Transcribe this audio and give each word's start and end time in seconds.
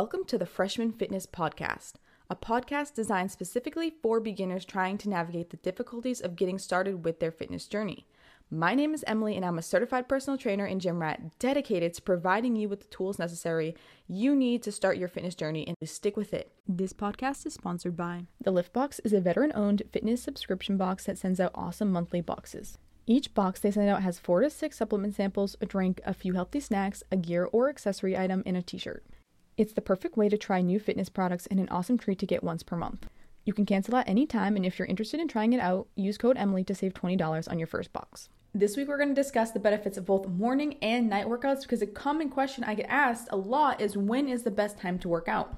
Welcome 0.00 0.26
to 0.26 0.38
the 0.38 0.46
Freshman 0.46 0.92
Fitness 0.92 1.26
Podcast, 1.26 1.94
a 2.30 2.36
podcast 2.36 2.94
designed 2.94 3.32
specifically 3.32 3.90
for 4.00 4.20
beginners 4.20 4.64
trying 4.64 4.96
to 4.98 5.08
navigate 5.08 5.50
the 5.50 5.56
difficulties 5.56 6.20
of 6.20 6.36
getting 6.36 6.56
started 6.56 7.04
with 7.04 7.18
their 7.18 7.32
fitness 7.32 7.66
journey. 7.66 8.06
My 8.48 8.76
name 8.76 8.94
is 8.94 9.02
Emily, 9.08 9.34
and 9.34 9.44
I'm 9.44 9.58
a 9.58 9.62
certified 9.62 10.08
personal 10.08 10.38
trainer 10.38 10.66
and 10.66 10.80
gym 10.80 11.00
rat 11.00 11.36
dedicated 11.40 11.94
to 11.94 12.02
providing 12.02 12.54
you 12.54 12.68
with 12.68 12.82
the 12.82 12.86
tools 12.86 13.18
necessary 13.18 13.74
you 14.06 14.36
need 14.36 14.62
to 14.62 14.70
start 14.70 14.98
your 14.98 15.08
fitness 15.08 15.34
journey 15.34 15.66
and 15.66 15.76
to 15.80 15.86
stick 15.88 16.16
with 16.16 16.32
it. 16.32 16.52
This 16.68 16.92
podcast 16.92 17.44
is 17.44 17.54
sponsored 17.54 17.96
by 17.96 18.26
The 18.40 18.52
Lift 18.52 18.72
Box 18.72 19.00
is 19.00 19.12
a 19.12 19.20
veteran 19.20 19.50
owned 19.56 19.82
fitness 19.90 20.22
subscription 20.22 20.76
box 20.76 21.06
that 21.06 21.18
sends 21.18 21.40
out 21.40 21.50
awesome 21.56 21.90
monthly 21.90 22.20
boxes. 22.20 22.78
Each 23.08 23.34
box 23.34 23.58
they 23.58 23.72
send 23.72 23.88
out 23.88 24.02
has 24.02 24.20
four 24.20 24.42
to 24.42 24.50
six 24.50 24.76
supplement 24.76 25.16
samples, 25.16 25.56
a 25.60 25.66
drink, 25.66 26.00
a 26.06 26.14
few 26.14 26.34
healthy 26.34 26.60
snacks, 26.60 27.02
a 27.10 27.16
gear 27.16 27.48
or 27.50 27.68
accessory 27.68 28.16
item, 28.16 28.44
and 28.46 28.56
a 28.56 28.62
t 28.62 28.78
shirt. 28.78 29.02
It's 29.58 29.72
the 29.72 29.80
perfect 29.80 30.16
way 30.16 30.28
to 30.28 30.38
try 30.38 30.60
new 30.60 30.78
fitness 30.78 31.08
products 31.08 31.46
and 31.46 31.58
an 31.58 31.68
awesome 31.68 31.98
treat 31.98 32.20
to 32.20 32.26
get 32.26 32.44
once 32.44 32.62
per 32.62 32.76
month. 32.76 33.08
You 33.44 33.52
can 33.52 33.66
cancel 33.66 33.96
at 33.96 34.08
any 34.08 34.24
time, 34.24 34.54
and 34.54 34.64
if 34.64 34.78
you're 34.78 34.86
interested 34.86 35.18
in 35.18 35.26
trying 35.26 35.52
it 35.52 35.58
out, 35.58 35.88
use 35.96 36.16
code 36.16 36.36
Emily 36.36 36.62
to 36.62 36.76
save 36.76 36.94
$20 36.94 37.50
on 37.50 37.58
your 37.58 37.66
first 37.66 37.92
box. 37.92 38.28
This 38.54 38.76
week, 38.76 38.86
we're 38.86 38.98
going 38.98 39.08
to 39.08 39.16
discuss 39.16 39.50
the 39.50 39.58
benefits 39.58 39.98
of 39.98 40.06
both 40.06 40.28
morning 40.28 40.76
and 40.80 41.10
night 41.10 41.26
workouts 41.26 41.62
because 41.62 41.82
a 41.82 41.88
common 41.88 42.28
question 42.28 42.62
I 42.62 42.76
get 42.76 42.86
asked 42.88 43.26
a 43.32 43.36
lot 43.36 43.80
is 43.80 43.96
when 43.96 44.28
is 44.28 44.44
the 44.44 44.52
best 44.52 44.78
time 44.78 44.96
to 45.00 45.08
work 45.08 45.26
out? 45.26 45.56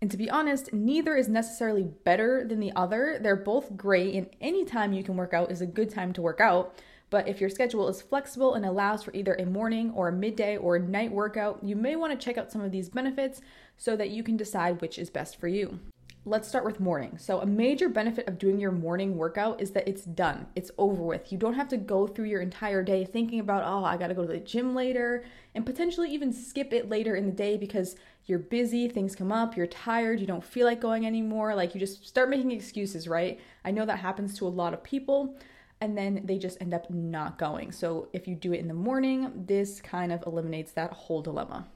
And 0.00 0.12
to 0.12 0.16
be 0.16 0.30
honest, 0.30 0.72
neither 0.72 1.16
is 1.16 1.28
necessarily 1.28 1.82
better 1.82 2.46
than 2.46 2.60
the 2.60 2.72
other. 2.76 3.18
They're 3.20 3.34
both 3.34 3.76
great, 3.76 4.14
and 4.14 4.30
any 4.40 4.64
time 4.64 4.92
you 4.92 5.02
can 5.02 5.16
work 5.16 5.34
out 5.34 5.50
is 5.50 5.60
a 5.60 5.66
good 5.66 5.90
time 5.90 6.12
to 6.12 6.22
work 6.22 6.40
out. 6.40 6.80
But 7.10 7.28
if 7.28 7.40
your 7.40 7.50
schedule 7.50 7.88
is 7.88 8.00
flexible 8.00 8.54
and 8.54 8.64
allows 8.64 9.02
for 9.02 9.12
either 9.14 9.34
a 9.34 9.44
morning 9.44 9.92
or 9.94 10.08
a 10.08 10.12
midday 10.12 10.56
or 10.56 10.76
a 10.76 10.80
night 10.80 11.10
workout, 11.10 11.58
you 11.62 11.74
may 11.74 11.96
want 11.96 12.12
to 12.12 12.24
check 12.24 12.38
out 12.38 12.52
some 12.52 12.62
of 12.62 12.70
these 12.70 12.88
benefits 12.88 13.42
so 13.76 13.96
that 13.96 14.10
you 14.10 14.22
can 14.22 14.36
decide 14.36 14.80
which 14.80 14.98
is 14.98 15.10
best 15.10 15.38
for 15.38 15.48
you. 15.48 15.80
Let's 16.26 16.46
start 16.46 16.66
with 16.66 16.80
morning. 16.80 17.16
So, 17.16 17.40
a 17.40 17.46
major 17.46 17.88
benefit 17.88 18.28
of 18.28 18.38
doing 18.38 18.60
your 18.60 18.72
morning 18.72 19.16
workout 19.16 19.62
is 19.62 19.70
that 19.70 19.88
it's 19.88 20.04
done, 20.04 20.46
it's 20.54 20.70
over 20.76 21.02
with. 21.02 21.32
You 21.32 21.38
don't 21.38 21.54
have 21.54 21.68
to 21.68 21.78
go 21.78 22.06
through 22.06 22.26
your 22.26 22.42
entire 22.42 22.82
day 22.82 23.06
thinking 23.06 23.40
about, 23.40 23.64
oh, 23.64 23.84
I 23.84 23.96
gotta 23.96 24.12
go 24.12 24.26
to 24.26 24.32
the 24.32 24.38
gym 24.38 24.74
later, 24.74 25.24
and 25.54 25.64
potentially 25.64 26.10
even 26.10 26.30
skip 26.30 26.74
it 26.74 26.90
later 26.90 27.16
in 27.16 27.24
the 27.24 27.32
day 27.32 27.56
because 27.56 27.96
you're 28.26 28.38
busy, 28.38 28.86
things 28.86 29.16
come 29.16 29.32
up, 29.32 29.56
you're 29.56 29.66
tired, 29.66 30.20
you 30.20 30.26
don't 30.26 30.44
feel 30.44 30.66
like 30.66 30.78
going 30.78 31.06
anymore. 31.06 31.54
Like, 31.54 31.74
you 31.74 31.80
just 31.80 32.06
start 32.06 32.28
making 32.28 32.52
excuses, 32.52 33.08
right? 33.08 33.40
I 33.64 33.70
know 33.70 33.86
that 33.86 33.98
happens 33.98 34.36
to 34.38 34.46
a 34.46 34.48
lot 34.48 34.74
of 34.74 34.84
people 34.84 35.34
and 35.80 35.96
then 35.96 36.22
they 36.24 36.38
just 36.38 36.60
end 36.60 36.74
up 36.74 36.90
not 36.90 37.38
going. 37.38 37.72
So 37.72 38.08
if 38.12 38.28
you 38.28 38.34
do 38.34 38.52
it 38.52 38.60
in 38.60 38.68
the 38.68 38.74
morning, 38.74 39.44
this 39.46 39.80
kind 39.80 40.12
of 40.12 40.22
eliminates 40.26 40.72
that 40.72 40.92
whole 40.92 41.22
dilemma. 41.22 41.66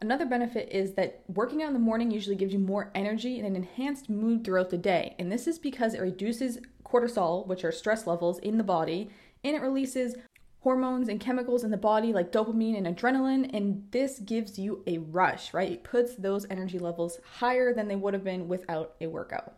Another 0.00 0.26
benefit 0.26 0.68
is 0.70 0.94
that 0.94 1.22
working 1.28 1.62
out 1.62 1.68
in 1.68 1.72
the 1.72 1.78
morning 1.78 2.10
usually 2.10 2.36
gives 2.36 2.52
you 2.52 2.58
more 2.58 2.90
energy 2.94 3.38
and 3.38 3.46
an 3.46 3.56
enhanced 3.56 4.10
mood 4.10 4.44
throughout 4.44 4.70
the 4.70 4.76
day. 4.76 5.14
And 5.18 5.32
this 5.32 5.46
is 5.46 5.58
because 5.58 5.94
it 5.94 6.00
reduces 6.00 6.58
cortisol, 6.84 7.46
which 7.46 7.64
are 7.64 7.72
stress 7.72 8.06
levels 8.06 8.38
in 8.40 8.58
the 8.58 8.64
body, 8.64 9.10
and 9.42 9.56
it 9.56 9.62
releases 9.62 10.16
hormones 10.60 11.08
and 11.08 11.20
chemicals 11.20 11.62
in 11.62 11.70
the 11.70 11.76
body 11.76 12.12
like 12.12 12.32
dopamine 12.32 12.76
and 12.76 12.86
adrenaline. 12.86 13.50
And 13.54 13.86
this 13.90 14.18
gives 14.18 14.58
you 14.58 14.82
a 14.86 14.98
rush, 14.98 15.54
right? 15.54 15.72
It 15.72 15.84
puts 15.84 16.14
those 16.16 16.46
energy 16.50 16.78
levels 16.78 17.18
higher 17.38 17.72
than 17.72 17.88
they 17.88 17.96
would 17.96 18.14
have 18.14 18.24
been 18.24 18.48
without 18.48 18.94
a 19.00 19.06
workout. 19.06 19.54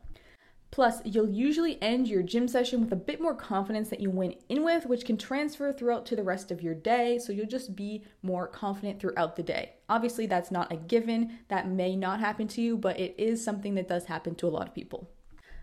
Plus, 0.77 1.01
you'll 1.07 1.31
usually 1.31 1.81
end 1.81 2.07
your 2.07 2.23
gym 2.23 2.47
session 2.47 2.83
with 2.83 2.93
a 2.93 2.97
bit 2.97 3.19
more 3.19 3.35
confidence 3.35 3.89
that 3.89 3.99
you 3.99 4.11
went 4.11 4.37
in 4.51 4.63
with, 4.63 4.85
which 4.85 5.07
can 5.07 5.17
transfer 5.17 5.73
throughout 5.73 6.05
to 6.05 6.15
the 6.15 6.23
rest 6.23 6.51
of 6.51 6.61
your 6.61 6.75
day. 6.75 7.19
So 7.19 7.33
you'll 7.33 7.47
just 7.47 7.75
be 7.75 8.05
more 8.21 8.47
confident 8.47 9.01
throughout 9.01 9.37
the 9.37 9.43
day. 9.43 9.77
Obviously, 9.89 10.27
that's 10.27 10.51
not 10.51 10.71
a 10.71 10.77
given. 10.77 11.39
That 11.49 11.71
may 11.71 11.97
not 11.97 12.21
happen 12.21 12.47
to 12.49 12.61
you, 12.61 12.77
but 12.77 13.01
it 13.01 13.15
is 13.17 13.43
something 13.43 13.75
that 13.77 13.89
does 13.89 14.05
happen 14.05 14.35
to 14.35 14.47
a 14.47 14.51
lot 14.51 14.69
of 14.69 14.75
people. 14.75 15.09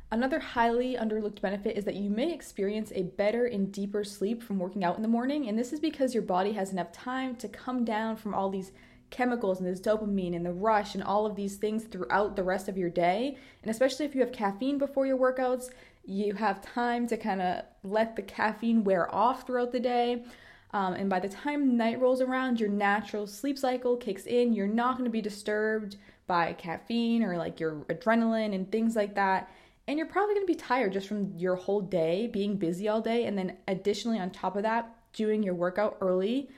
Another 0.09 0.39
highly 0.39 0.95
underlooked 0.95 1.41
benefit 1.41 1.77
is 1.77 1.85
that 1.85 1.93
you 1.93 2.09
may 2.09 2.33
experience 2.33 2.91
a 2.95 3.03
better 3.03 3.45
and 3.45 3.71
deeper 3.71 4.03
sleep 4.03 4.41
from 4.41 4.57
working 4.57 4.83
out 4.83 4.95
in 4.95 5.03
the 5.03 5.07
morning, 5.07 5.47
and 5.47 5.59
this 5.59 5.73
is 5.73 5.79
because 5.79 6.15
your 6.15 6.23
body 6.23 6.53
has 6.53 6.71
enough 6.71 6.91
time 6.91 7.35
to 7.35 7.47
come 7.47 7.85
down 7.85 8.15
from 8.15 8.33
all 8.33 8.49
these 8.49 8.71
chemicals 9.13 9.59
and 9.59 9.69
this 9.69 9.79
dopamine 9.79 10.35
and 10.35 10.46
the 10.46 10.51
rush 10.51 10.96
and 10.96 11.03
all 11.03 11.25
of 11.25 11.35
these 11.35 11.56
things 11.56 11.84
throughout 11.84 12.35
the 12.35 12.44
rest 12.44 12.68
of 12.68 12.78
your 12.78 12.90
day. 12.90 13.38
And 13.62 13.69
especially 13.69 14.06
if 14.06 14.16
you 14.16 14.22
have 14.22 14.31
caffeine 14.31 14.79
before 14.79 15.06
your 15.06 15.18
workouts, 15.18 15.69
you 16.03 16.34
have 16.34 16.62
time 16.62 17.07
to 17.07 17.16
kind 17.16 17.41
of 17.41 17.63
let 17.84 18.16
the 18.16 18.24
caffeine 18.24 18.84
wear 18.84 19.13
off 19.13 19.46
throughout 19.46 19.72
the 19.72 19.79
day. 19.79 20.25
Um, 20.72 20.94
and 20.94 21.09
by 21.09 21.19
the 21.19 21.29
time 21.29 21.78
night 21.78 22.01
rolls 22.01 22.22
around, 22.22 22.59
your 22.59 22.69
natural 22.69 23.28
sleep 23.28 23.59
cycle 23.59 23.96
kicks 23.96 24.25
in. 24.25 24.51
You're 24.51 24.68
not 24.68 24.94
going 24.94 25.06
to 25.06 25.12
be 25.12 25.22
disturbed 25.22 25.97
by 26.25 26.53
caffeine 26.53 27.24
or 27.24 27.38
like 27.38 27.59
your 27.59 27.75
adrenaline 27.90 28.56
and 28.56 28.69
things 28.72 28.95
like 28.95 29.13
that. 29.13 29.51
And 29.88 29.97
you're 29.97 30.07
probably 30.07 30.34
going 30.34 30.47
to 30.47 30.53
be 30.53 30.59
tired 30.59 30.94
just 30.94 31.07
from 31.07 31.34
your 31.38 31.56
whole 31.56 31.81
day 31.81 32.28
being 32.28 32.56
busy 32.56 32.88
all 32.88 33.01
day. 33.01 33.25
And 33.25 33.38
then, 33.38 33.57
additionally, 33.68 34.18
on 34.18 34.31
top 34.31 34.56
of 34.56 34.63
that, 34.63 34.95
doing 35.13 35.44
your 35.44 35.53
workout 35.53 35.97
early 36.01 36.50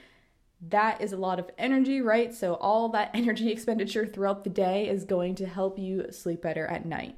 that 0.70 1.02
is 1.02 1.14
a 1.14 1.18
lot 1.18 1.40
of 1.40 1.50
energy, 1.58 2.02
right? 2.02 2.34
So, 2.34 2.56
all 2.56 2.90
that 2.90 3.12
energy 3.14 3.52
expenditure 3.52 4.06
throughout 4.06 4.44
the 4.44 4.50
day 4.50 4.88
is 4.90 5.04
going 5.04 5.36
to 5.36 5.46
help 5.46 5.78
you 5.78 6.12
sleep 6.12 6.42
better 6.42 6.66
at 6.68 6.86
night. 6.86 7.18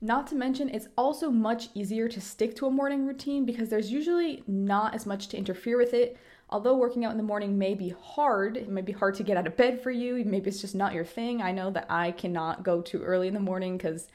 Not 0.00 0.26
to 0.28 0.34
mention, 0.34 0.68
it's 0.68 0.88
also 0.96 1.30
much 1.30 1.68
easier 1.74 2.06
to 2.08 2.20
stick 2.20 2.54
to 2.56 2.66
a 2.66 2.70
morning 2.70 3.06
routine 3.06 3.46
because 3.46 3.70
there's 3.70 3.90
usually 3.90 4.42
not 4.46 4.94
as 4.94 5.06
much 5.06 5.28
to 5.28 5.38
interfere 5.38 5.78
with 5.78 5.94
it. 5.94 6.18
Although 6.50 6.76
working 6.76 7.04
out 7.04 7.12
in 7.12 7.16
the 7.16 7.22
morning 7.22 7.58
may 7.58 7.74
be 7.74 7.94
hard, 8.00 8.56
it 8.56 8.68
might 8.68 8.84
be 8.84 8.92
hard 8.92 9.14
to 9.16 9.22
get 9.22 9.36
out 9.36 9.46
of 9.46 9.56
bed 9.56 9.82
for 9.82 9.90
you, 9.90 10.22
maybe 10.24 10.48
it's 10.48 10.60
just 10.60 10.74
not 10.74 10.92
your 10.92 11.04
thing. 11.04 11.40
I 11.40 11.50
know 11.50 11.70
that 11.70 11.86
I 11.88 12.12
cannot 12.12 12.62
go 12.62 12.82
too 12.82 13.02
early 13.02 13.26
in 13.26 13.34
the 13.34 13.40
morning 13.40 13.76
because 13.76 14.06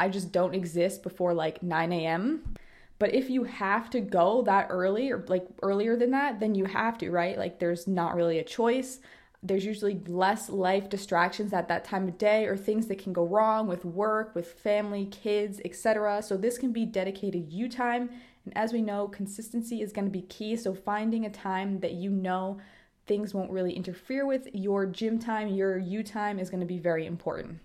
I 0.00 0.08
just 0.08 0.32
don't 0.32 0.54
exist 0.54 1.02
before 1.02 1.34
like 1.34 1.62
9 1.62 1.92
a.m. 1.92 2.54
But 3.00 3.14
if 3.14 3.30
you 3.30 3.44
have 3.44 3.88
to 3.90 4.00
go 4.00 4.42
that 4.42 4.66
early 4.68 5.10
or 5.10 5.24
like 5.26 5.46
earlier 5.62 5.96
than 5.96 6.10
that, 6.10 6.38
then 6.38 6.54
you 6.54 6.66
have 6.66 6.98
to, 6.98 7.10
right? 7.10 7.36
Like 7.36 7.58
there's 7.58 7.88
not 7.88 8.14
really 8.14 8.38
a 8.38 8.44
choice. 8.44 9.00
There's 9.42 9.64
usually 9.64 10.02
less 10.06 10.50
life 10.50 10.90
distractions 10.90 11.54
at 11.54 11.66
that 11.68 11.82
time 11.82 12.06
of 12.08 12.18
day 12.18 12.44
or 12.44 12.58
things 12.58 12.88
that 12.88 13.02
can 13.02 13.14
go 13.14 13.24
wrong 13.24 13.66
with 13.66 13.86
work, 13.86 14.34
with 14.34 14.52
family, 14.52 15.06
kids, 15.06 15.62
etc. 15.64 16.22
So 16.22 16.36
this 16.36 16.58
can 16.58 16.72
be 16.72 16.84
dedicated 16.84 17.50
you 17.50 17.70
time. 17.70 18.10
And 18.44 18.54
as 18.54 18.74
we 18.74 18.82
know, 18.82 19.08
consistency 19.08 19.80
is 19.80 19.94
going 19.94 20.04
to 20.04 20.12
be 20.12 20.22
key. 20.22 20.54
So 20.56 20.74
finding 20.74 21.24
a 21.24 21.30
time 21.30 21.80
that 21.80 21.92
you 21.92 22.10
know 22.10 22.58
things 23.06 23.32
won't 23.32 23.50
really 23.50 23.72
interfere 23.72 24.26
with 24.26 24.46
your 24.52 24.84
gym 24.84 25.18
time, 25.18 25.48
your 25.48 25.78
you 25.78 26.02
time 26.02 26.38
is 26.38 26.50
going 26.50 26.60
to 26.60 26.66
be 26.66 26.78
very 26.78 27.06
important. 27.06 27.60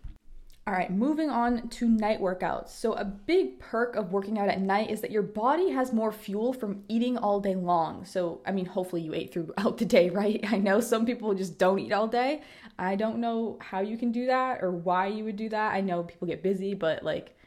All 0.68 0.74
right, 0.74 0.90
moving 0.90 1.30
on 1.30 1.70
to 1.70 1.88
night 1.88 2.20
workouts. 2.20 2.70
So, 2.70 2.94
a 2.94 3.06
big 3.06 3.60
perk 3.60 3.96
of 3.96 4.12
working 4.12 4.40
out 4.40 4.50
at 4.50 4.60
night 4.60 4.90
is 4.90 5.00
that 5.02 5.12
your 5.12 5.22
body 5.22 5.70
has 5.70 5.94
more 5.94 6.12
fuel 6.12 6.54
from 6.54 6.84
eating 6.88 7.20
all 7.20 7.40
day 7.40 7.54
long. 7.54 8.04
So, 8.04 8.42
I 8.48 8.52
mean, 8.52 8.66
hopefully 8.66 9.04
you 9.04 9.14
ate 9.14 9.32
throughout 9.32 9.78
the 9.78 9.86
day, 9.86 10.10
right? 10.10 10.44
I 10.52 10.58
know 10.58 10.80
some 10.80 11.06
people 11.06 11.36
just 11.36 11.60
don't 11.60 11.78
eat 11.78 11.92
all 11.92 12.08
day. 12.08 12.42
I 12.80 12.96
don't 12.96 13.20
know 13.20 13.60
how 13.62 13.82
you 13.82 13.96
can 13.96 14.12
do 14.12 14.26
that 14.26 14.64
or 14.64 14.72
why 14.72 15.06
you 15.06 15.24
would 15.26 15.36
do 15.36 15.50
that. 15.50 15.72
I 15.72 15.82
know 15.82 16.02
people 16.02 16.28
get 16.28 16.42
busy, 16.42 16.74
but 16.74 17.04
like 17.04 17.38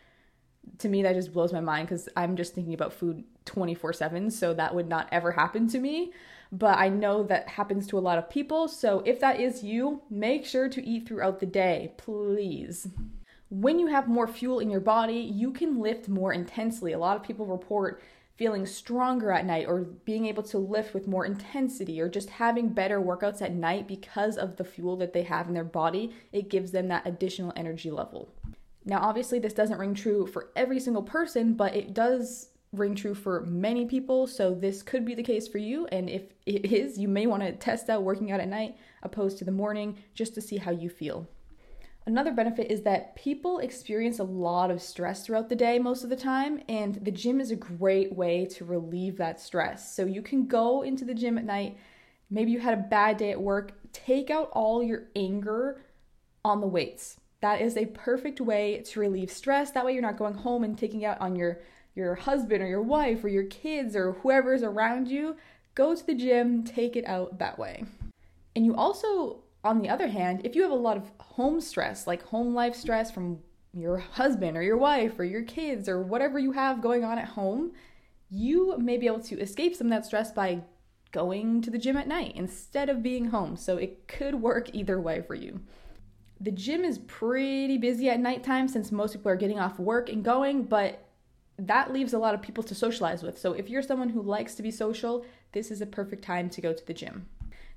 to 0.78 0.88
me, 0.88 1.02
that 1.02 1.14
just 1.16 1.32
blows 1.32 1.52
my 1.52 1.60
mind 1.60 1.88
because 1.88 2.08
I'm 2.16 2.36
just 2.36 2.54
thinking 2.54 2.74
about 2.74 2.92
food 2.92 3.24
24 3.46 3.94
7. 3.94 4.30
So, 4.30 4.54
that 4.54 4.76
would 4.76 4.88
not 4.88 5.08
ever 5.10 5.32
happen 5.32 5.66
to 5.70 5.80
me 5.80 6.12
but 6.50 6.78
I 6.78 6.88
know 6.88 7.22
that 7.24 7.48
happens 7.48 7.86
to 7.88 7.98
a 7.98 8.00
lot 8.00 8.18
of 8.18 8.30
people. 8.30 8.68
So 8.68 9.02
if 9.04 9.20
that 9.20 9.40
is 9.40 9.62
you, 9.62 10.02
make 10.10 10.44
sure 10.44 10.68
to 10.68 10.86
eat 10.86 11.06
throughout 11.06 11.40
the 11.40 11.46
day, 11.46 11.92
please. 11.96 12.88
When 13.50 13.78
you 13.78 13.86
have 13.86 14.08
more 14.08 14.26
fuel 14.26 14.58
in 14.60 14.70
your 14.70 14.80
body, 14.80 15.18
you 15.18 15.52
can 15.52 15.80
lift 15.80 16.08
more 16.08 16.32
intensely. 16.32 16.92
A 16.92 16.98
lot 16.98 17.16
of 17.16 17.22
people 17.22 17.46
report 17.46 18.02
feeling 18.36 18.64
stronger 18.64 19.32
at 19.32 19.44
night 19.44 19.66
or 19.66 19.80
being 19.80 20.26
able 20.26 20.44
to 20.44 20.58
lift 20.58 20.94
with 20.94 21.08
more 21.08 21.26
intensity 21.26 22.00
or 22.00 22.08
just 22.08 22.30
having 22.30 22.68
better 22.68 23.00
workouts 23.00 23.42
at 23.42 23.52
night 23.52 23.88
because 23.88 24.36
of 24.36 24.56
the 24.56 24.64
fuel 24.64 24.96
that 24.96 25.12
they 25.12 25.24
have 25.24 25.48
in 25.48 25.54
their 25.54 25.64
body. 25.64 26.14
It 26.30 26.48
gives 26.48 26.70
them 26.70 26.86
that 26.88 27.06
additional 27.06 27.52
energy 27.56 27.90
level. 27.90 28.28
Now, 28.84 29.00
obviously, 29.00 29.38
this 29.40 29.52
doesn't 29.52 29.78
ring 29.78 29.94
true 29.94 30.26
for 30.26 30.50
every 30.54 30.78
single 30.78 31.02
person, 31.02 31.54
but 31.54 31.74
it 31.74 31.92
does 31.92 32.50
ring 32.72 32.94
true 32.94 33.14
for 33.14 33.40
many 33.46 33.86
people, 33.86 34.26
so 34.26 34.54
this 34.54 34.82
could 34.82 35.04
be 35.04 35.14
the 35.14 35.22
case 35.22 35.48
for 35.48 35.58
you. 35.58 35.86
And 35.86 36.08
if 36.10 36.22
it 36.46 36.66
is, 36.72 36.98
you 36.98 37.08
may 37.08 37.26
want 37.26 37.42
to 37.42 37.52
test 37.52 37.88
out 37.88 38.02
working 38.02 38.30
out 38.30 38.40
at 38.40 38.48
night 38.48 38.76
opposed 39.02 39.38
to 39.38 39.44
the 39.44 39.52
morning 39.52 39.98
just 40.14 40.34
to 40.34 40.40
see 40.40 40.58
how 40.58 40.70
you 40.70 40.90
feel. 40.90 41.28
Another 42.06 42.32
benefit 42.32 42.70
is 42.70 42.82
that 42.82 43.14
people 43.16 43.58
experience 43.58 44.18
a 44.18 44.24
lot 44.24 44.70
of 44.70 44.80
stress 44.80 45.26
throughout 45.26 45.50
the 45.50 45.56
day 45.56 45.78
most 45.78 46.04
of 46.04 46.10
the 46.10 46.16
time, 46.16 46.62
and 46.68 46.94
the 47.04 47.10
gym 47.10 47.38
is 47.38 47.50
a 47.50 47.56
great 47.56 48.14
way 48.14 48.46
to 48.46 48.64
relieve 48.64 49.18
that 49.18 49.40
stress. 49.40 49.94
So 49.94 50.06
you 50.06 50.22
can 50.22 50.46
go 50.46 50.82
into 50.82 51.04
the 51.04 51.14
gym 51.14 51.36
at 51.36 51.44
night, 51.44 51.76
maybe 52.30 52.50
you 52.50 52.60
had 52.60 52.78
a 52.78 52.82
bad 52.88 53.18
day 53.18 53.30
at 53.30 53.40
work, 53.40 53.72
take 53.92 54.30
out 54.30 54.48
all 54.52 54.82
your 54.82 55.04
anger 55.16 55.82
on 56.44 56.60
the 56.60 56.66
weights. 56.66 57.20
That 57.40 57.60
is 57.60 57.76
a 57.76 57.86
perfect 57.86 58.40
way 58.40 58.82
to 58.86 59.00
relieve 59.00 59.30
stress. 59.30 59.70
That 59.70 59.84
way, 59.84 59.92
you're 59.92 60.02
not 60.02 60.16
going 60.16 60.34
home 60.34 60.64
and 60.64 60.78
taking 60.78 61.04
out 61.04 61.20
on 61.20 61.36
your 61.36 61.60
your 61.98 62.14
husband 62.14 62.62
or 62.62 62.66
your 62.66 62.82
wife 62.82 63.22
or 63.22 63.28
your 63.28 63.44
kids 63.44 63.94
or 63.94 64.12
whoever's 64.12 64.62
around 64.62 65.08
you, 65.08 65.36
go 65.74 65.94
to 65.94 66.06
the 66.06 66.14
gym, 66.14 66.64
take 66.64 66.96
it 66.96 67.06
out 67.06 67.38
that 67.38 67.58
way. 67.58 67.84
And 68.56 68.64
you 68.64 68.74
also 68.74 69.42
on 69.64 69.82
the 69.82 69.88
other 69.88 70.08
hand, 70.08 70.40
if 70.44 70.54
you 70.54 70.62
have 70.62 70.70
a 70.70 70.74
lot 70.74 70.96
of 70.96 71.10
home 71.18 71.60
stress, 71.60 72.06
like 72.06 72.22
home 72.22 72.54
life 72.54 72.74
stress 72.74 73.10
from 73.10 73.40
your 73.72 73.98
husband 73.98 74.56
or 74.56 74.62
your 74.62 74.76
wife 74.76 75.18
or 75.18 75.24
your 75.24 75.42
kids 75.42 75.88
or 75.88 76.00
whatever 76.00 76.38
you 76.38 76.52
have 76.52 76.80
going 76.80 77.04
on 77.04 77.18
at 77.18 77.28
home, 77.28 77.72
you 78.30 78.76
may 78.78 78.96
be 78.96 79.06
able 79.06 79.20
to 79.20 79.38
escape 79.40 79.74
some 79.74 79.88
of 79.88 79.90
that 79.90 80.06
stress 80.06 80.30
by 80.30 80.62
going 81.10 81.60
to 81.62 81.70
the 81.70 81.78
gym 81.78 81.96
at 81.96 82.06
night 82.06 82.32
instead 82.34 82.88
of 82.88 83.02
being 83.02 83.26
home. 83.26 83.56
So 83.56 83.76
it 83.76 84.06
could 84.06 84.36
work 84.36 84.74
either 84.74 85.00
way 85.00 85.22
for 85.22 85.34
you. 85.34 85.60
The 86.40 86.52
gym 86.52 86.84
is 86.84 86.98
pretty 86.98 87.78
busy 87.78 88.08
at 88.08 88.20
nighttime 88.20 88.68
since 88.68 88.92
most 88.92 89.12
people 89.12 89.30
are 89.30 89.36
getting 89.36 89.58
off 89.58 89.78
work 89.78 90.08
and 90.08 90.24
going, 90.24 90.64
but 90.64 91.07
that 91.58 91.92
leaves 91.92 92.12
a 92.12 92.18
lot 92.18 92.34
of 92.34 92.42
people 92.42 92.62
to 92.62 92.74
socialize 92.74 93.22
with. 93.22 93.38
So 93.38 93.52
if 93.52 93.68
you're 93.68 93.82
someone 93.82 94.10
who 94.10 94.22
likes 94.22 94.54
to 94.54 94.62
be 94.62 94.70
social, 94.70 95.26
this 95.52 95.70
is 95.70 95.80
a 95.80 95.86
perfect 95.86 96.22
time 96.22 96.48
to 96.50 96.60
go 96.60 96.72
to 96.72 96.86
the 96.86 96.94
gym. 96.94 97.26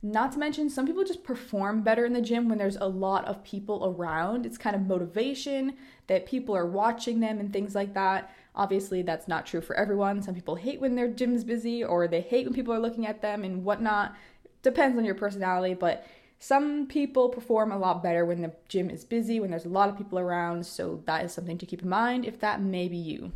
Not 0.03 0.31
to 0.31 0.39
mention, 0.39 0.69
some 0.69 0.87
people 0.87 1.03
just 1.03 1.23
perform 1.23 1.83
better 1.83 2.05
in 2.05 2.13
the 2.13 2.21
gym 2.21 2.49
when 2.49 2.57
there's 2.57 2.75
a 2.77 2.87
lot 2.87 3.25
of 3.25 3.43
people 3.43 3.85
around. 3.85 4.45
It's 4.45 4.57
kind 4.57 4.75
of 4.75 4.87
motivation 4.87 5.75
that 6.07 6.25
people 6.25 6.55
are 6.55 6.65
watching 6.65 7.19
them 7.19 7.39
and 7.39 7.53
things 7.53 7.75
like 7.75 7.93
that. 7.93 8.33
Obviously, 8.55 9.03
that's 9.03 9.27
not 9.27 9.45
true 9.45 9.61
for 9.61 9.75
everyone. 9.75 10.21
Some 10.21 10.33
people 10.33 10.55
hate 10.55 10.81
when 10.81 10.95
their 10.95 11.07
gym's 11.07 11.43
busy 11.43 11.83
or 11.83 12.07
they 12.07 12.21
hate 12.21 12.45
when 12.45 12.53
people 12.53 12.73
are 12.73 12.79
looking 12.79 13.05
at 13.05 13.21
them 13.21 13.43
and 13.43 13.63
whatnot. 13.63 14.15
Depends 14.63 14.97
on 14.97 15.05
your 15.05 15.15
personality, 15.15 15.75
but 15.75 16.05
some 16.39 16.87
people 16.87 17.29
perform 17.29 17.71
a 17.71 17.77
lot 17.77 18.01
better 18.01 18.25
when 18.25 18.41
the 18.41 18.53
gym 18.67 18.89
is 18.89 19.05
busy, 19.05 19.39
when 19.39 19.51
there's 19.51 19.65
a 19.65 19.69
lot 19.69 19.89
of 19.89 19.97
people 19.97 20.17
around. 20.17 20.65
So, 20.65 21.03
that 21.05 21.23
is 21.23 21.31
something 21.31 21.59
to 21.59 21.65
keep 21.67 21.83
in 21.83 21.89
mind 21.89 22.25
if 22.25 22.39
that 22.39 22.59
may 22.59 22.87
be 22.87 22.97
you. 22.97 23.31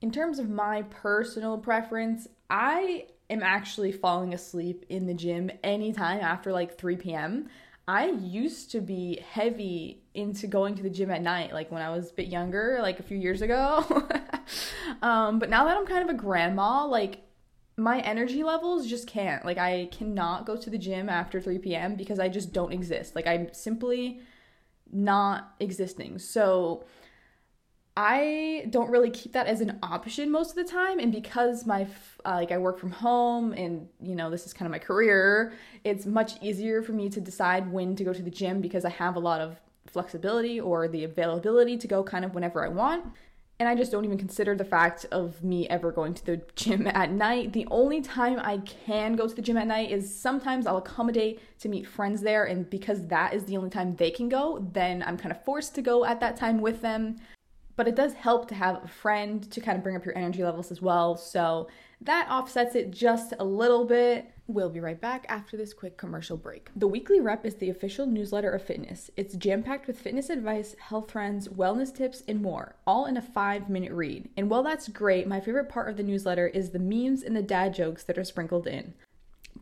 In 0.00 0.10
terms 0.12 0.38
of 0.38 0.48
my 0.48 0.82
personal 0.82 1.58
preference, 1.58 2.28
I 2.48 3.06
am 3.30 3.42
actually 3.42 3.92
falling 3.92 4.32
asleep 4.32 4.84
in 4.88 5.06
the 5.06 5.14
gym 5.14 5.50
anytime 5.62 6.20
after 6.20 6.52
like 6.52 6.78
3 6.78 6.96
p.m. 6.96 7.48
I 7.88 8.10
used 8.10 8.70
to 8.72 8.80
be 8.80 9.20
heavy 9.28 10.02
into 10.14 10.46
going 10.46 10.74
to 10.76 10.82
the 10.82 10.90
gym 10.90 11.10
at 11.10 11.22
night, 11.22 11.52
like 11.52 11.72
when 11.72 11.82
I 11.82 11.90
was 11.90 12.10
a 12.10 12.14
bit 12.14 12.28
younger, 12.28 12.78
like 12.80 13.00
a 13.00 13.02
few 13.02 13.16
years 13.16 13.42
ago. 13.42 13.84
um, 15.02 15.38
but 15.38 15.50
now 15.50 15.64
that 15.64 15.76
I'm 15.76 15.86
kind 15.86 16.08
of 16.08 16.14
a 16.14 16.18
grandma, 16.18 16.84
like 16.84 17.22
my 17.76 18.00
energy 18.00 18.44
levels 18.44 18.86
just 18.86 19.08
can't. 19.08 19.44
Like 19.44 19.58
I 19.58 19.88
cannot 19.90 20.46
go 20.46 20.56
to 20.56 20.70
the 20.70 20.78
gym 20.78 21.08
after 21.08 21.40
3 21.40 21.58
p.m. 21.58 21.96
because 21.96 22.18
I 22.18 22.28
just 22.28 22.52
don't 22.52 22.72
exist. 22.72 23.16
Like 23.16 23.26
I'm 23.26 23.52
simply 23.52 24.20
not 24.92 25.54
existing. 25.58 26.18
So 26.18 26.84
I 28.00 28.66
don't 28.70 28.90
really 28.90 29.10
keep 29.10 29.32
that 29.32 29.48
as 29.48 29.60
an 29.60 29.76
option 29.82 30.30
most 30.30 30.50
of 30.50 30.54
the 30.54 30.62
time 30.62 31.00
and 31.00 31.10
because 31.10 31.66
my 31.66 31.88
uh, 32.24 32.34
like 32.34 32.52
I 32.52 32.58
work 32.58 32.78
from 32.78 32.92
home 32.92 33.52
and 33.54 33.88
you 34.00 34.14
know 34.14 34.30
this 34.30 34.46
is 34.46 34.52
kind 34.52 34.66
of 34.66 34.70
my 34.70 34.78
career 34.78 35.52
it's 35.82 36.06
much 36.06 36.40
easier 36.40 36.80
for 36.80 36.92
me 36.92 37.08
to 37.08 37.20
decide 37.20 37.72
when 37.72 37.96
to 37.96 38.04
go 38.04 38.12
to 38.12 38.22
the 38.22 38.30
gym 38.30 38.60
because 38.60 38.84
I 38.84 38.90
have 38.90 39.16
a 39.16 39.18
lot 39.18 39.40
of 39.40 39.60
flexibility 39.88 40.60
or 40.60 40.86
the 40.86 41.02
availability 41.02 41.76
to 41.76 41.88
go 41.88 42.04
kind 42.04 42.24
of 42.24 42.36
whenever 42.36 42.64
I 42.64 42.68
want 42.68 43.04
and 43.58 43.68
I 43.68 43.74
just 43.74 43.90
don't 43.90 44.04
even 44.04 44.16
consider 44.18 44.54
the 44.54 44.64
fact 44.64 45.04
of 45.10 45.42
me 45.42 45.68
ever 45.68 45.90
going 45.90 46.14
to 46.14 46.24
the 46.24 46.40
gym 46.54 46.86
at 46.94 47.10
night. 47.10 47.52
The 47.52 47.66
only 47.68 48.00
time 48.00 48.38
I 48.38 48.58
can 48.58 49.16
go 49.16 49.26
to 49.26 49.34
the 49.34 49.42
gym 49.42 49.56
at 49.56 49.66
night 49.66 49.90
is 49.90 50.16
sometimes 50.16 50.68
I'll 50.68 50.76
accommodate 50.76 51.40
to 51.58 51.68
meet 51.68 51.84
friends 51.84 52.20
there, 52.20 52.44
and 52.44 52.70
because 52.70 53.08
that 53.08 53.34
is 53.34 53.46
the 53.46 53.56
only 53.56 53.70
time 53.70 53.96
they 53.96 54.12
can 54.12 54.28
go, 54.28 54.64
then 54.72 55.02
I'm 55.04 55.16
kind 55.16 55.32
of 55.32 55.44
forced 55.44 55.74
to 55.74 55.82
go 55.82 56.04
at 56.04 56.20
that 56.20 56.36
time 56.36 56.60
with 56.60 56.82
them 56.82 57.16
but 57.78 57.86
it 57.86 57.94
does 57.94 58.12
help 58.14 58.48
to 58.48 58.56
have 58.56 58.82
a 58.82 58.88
friend 58.88 59.48
to 59.52 59.60
kind 59.60 59.78
of 59.78 59.84
bring 59.84 59.94
up 59.94 60.04
your 60.04 60.18
energy 60.18 60.42
levels 60.42 60.72
as 60.72 60.82
well. 60.82 61.16
So 61.16 61.68
that 62.00 62.28
offsets 62.28 62.74
it 62.74 62.90
just 62.90 63.34
a 63.38 63.44
little 63.44 63.84
bit. 63.84 64.32
We'll 64.48 64.68
be 64.68 64.80
right 64.80 65.00
back 65.00 65.24
after 65.28 65.56
this 65.56 65.74
quick 65.74 65.96
commercial 65.96 66.36
break. 66.36 66.70
The 66.74 66.88
Weekly 66.88 67.20
Rep 67.20 67.46
is 67.46 67.54
the 67.54 67.70
official 67.70 68.04
newsletter 68.04 68.50
of 68.50 68.62
fitness. 68.62 69.12
It's 69.16 69.36
jam 69.36 69.62
packed 69.62 69.86
with 69.86 70.00
fitness 70.00 70.28
advice, 70.28 70.74
health 70.80 71.06
trends, 71.06 71.46
wellness 71.46 71.94
tips, 71.94 72.24
and 72.26 72.42
more, 72.42 72.74
all 72.84 73.06
in 73.06 73.16
a 73.16 73.22
five 73.22 73.70
minute 73.70 73.92
read. 73.92 74.28
And 74.36 74.50
while 74.50 74.64
that's 74.64 74.88
great, 74.88 75.28
my 75.28 75.38
favorite 75.38 75.68
part 75.68 75.88
of 75.88 75.96
the 75.96 76.02
newsletter 76.02 76.48
is 76.48 76.70
the 76.70 76.80
memes 76.80 77.22
and 77.22 77.36
the 77.36 77.42
dad 77.42 77.74
jokes 77.74 78.02
that 78.04 78.18
are 78.18 78.24
sprinkled 78.24 78.66
in. 78.66 78.94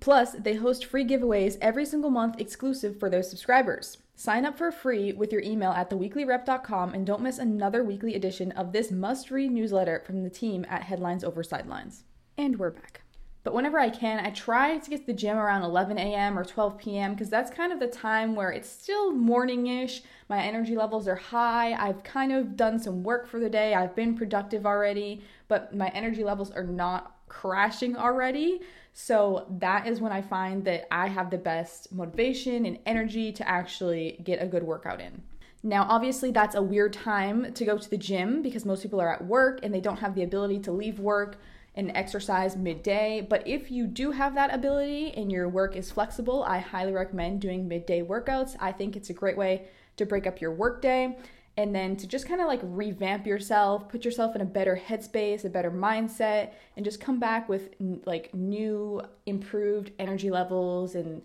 Plus, 0.01 0.33
they 0.33 0.55
host 0.55 0.87
free 0.87 1.05
giveaways 1.05 1.59
every 1.61 1.85
single 1.85 2.11
month 2.11 2.41
exclusive 2.41 2.99
for 2.99 3.11
their 3.11 3.23
subscribers. 3.23 3.99
Sign 4.19 4.47
up 4.47 4.57
for 4.57 4.73
free 4.73 5.13
with 5.13 5.31
your 5.31 5.43
email 5.43 5.73
at 5.73 5.91
theweeklyrep.com 5.91 6.95
and 6.95 7.07
don't 7.07 7.21
miss 7.21 7.37
another 7.37 7.85
weekly 7.85 8.15
edition 8.15 8.51
of 8.53 8.73
this 8.73 8.91
must 8.91 9.31
read 9.31 9.53
newsletter 9.53 10.03
from 10.07 10.23
the 10.23 10.31
team 10.31 10.65
at 10.71 10.85
Headlines 10.85 11.23
Over 11.23 11.43
Sidelines. 11.43 12.05
And 12.39 12.59
we're 12.59 12.71
back. 12.71 13.03
But 13.45 13.53
whenever 13.53 13.79
I 13.79 13.91
can, 13.91 14.25
I 14.25 14.31
try 14.31 14.79
to 14.79 14.91
get 14.91 15.01
to 15.01 15.07
the 15.07 15.13
gym 15.13 15.37
around 15.37 15.65
11 15.65 15.99
a.m. 15.99 16.39
or 16.39 16.47
12 16.47 16.79
p.m. 16.79 17.13
because 17.13 17.29
that's 17.29 17.51
kind 17.51 17.75
of 17.75 17.79
the 17.79 17.89
time 17.89 18.35
where 18.35 18.51
it's 18.51 18.71
still 18.71 19.13
morningish. 19.13 20.01
My 20.31 20.43
energy 20.43 20.77
levels 20.77 21.07
are 21.07 21.17
high. 21.17 21.75
I've 21.75 22.03
kind 22.03 22.33
of 22.33 22.57
done 22.57 22.79
some 22.79 23.03
work 23.05 23.29
for 23.29 23.39
the 23.39 23.51
day. 23.51 23.75
I've 23.75 23.95
been 23.95 24.17
productive 24.17 24.65
already, 24.65 25.23
but 25.47 25.77
my 25.77 25.89
energy 25.89 26.25
levels 26.25 26.51
are 26.51 26.65
not 26.65 27.16
crashing 27.29 27.97
already. 27.97 28.61
So 28.93 29.47
that 29.59 29.87
is 29.87 30.01
when 30.01 30.13
I 30.13 30.23
find 30.23 30.65
that 30.65 30.87
I 30.91 31.09
have 31.09 31.31
the 31.31 31.39
best 31.39 31.93
motivation 31.93 32.65
and 32.65 32.79
energy 32.87 33.33
to 33.33 33.49
actually 33.49 34.21
get 34.25 34.43
a 34.43 34.47
good 34.47 34.63
workout 34.63 35.01
in. 35.01 35.23
Now, 35.63 35.87
obviously, 35.89 36.31
that's 36.31 36.55
a 36.55 36.63
weird 36.63 36.93
time 36.93 37.53
to 37.53 37.65
go 37.65 37.77
to 37.77 37.91
the 37.91 37.97
gym 37.97 38.41
because 38.41 38.65
most 38.65 38.83
people 38.83 39.01
are 39.01 39.13
at 39.13 39.25
work 39.25 39.61
and 39.63 39.75
they 39.75 39.81
don't 39.81 39.99
have 39.99 40.15
the 40.15 40.23
ability 40.23 40.61
to 40.61 40.73
leave 40.73 40.99
work 41.01 41.39
and 41.75 41.91
exercise 41.95 42.57
midday. 42.57 43.27
But 43.29 43.47
if 43.47 43.71
you 43.71 43.87
do 43.87 44.13
have 44.13 44.35
that 44.35 44.55
ability 44.55 45.13
and 45.15 45.31
your 45.31 45.49
work 45.49 45.77
is 45.77 45.91
flexible, 45.91 46.45
I 46.45 46.59
highly 46.59 46.93
recommend 46.93 47.41
doing 47.41 47.69
midday 47.69 48.01
workouts. 48.03 48.57
I 48.61 48.73
think 48.73 48.97
it's 48.97 49.11
a 49.11 49.15
great 49.15 49.37
way 49.37 49.69
to 49.97 50.07
break 50.07 50.27
up 50.27 50.41
your 50.41 50.53
workday 50.53 51.19
and 51.57 51.75
then 51.75 51.97
to 51.97 52.07
just 52.07 52.29
kind 52.29 52.41
of 52.41 52.47
like 52.47 52.61
revamp 52.63 53.27
yourself, 53.27 53.89
put 53.89 54.05
yourself 54.05 54.35
in 54.35 54.43
a 54.43 54.45
better 54.45 54.81
headspace, 54.89 55.45
a 55.45 55.49
better 55.49 55.71
mindset, 55.71 56.53
and 56.77 56.85
just 56.85 57.01
come 57.01 57.19
back 57.19 57.49
with 57.49 57.75
like 58.05 58.35
new, 58.35 59.01
improved 59.25 59.91
energy 59.99 60.31
levels 60.31 60.95
and 60.95 61.23